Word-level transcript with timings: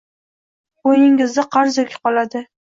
Bo‘yningizda 0.87 1.45
qarz 1.57 1.79
yuki 1.81 2.01
qoladi. 2.09 2.45